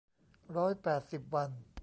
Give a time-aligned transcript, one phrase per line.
[0.57, 1.49] ร้อยแปดสิบวัน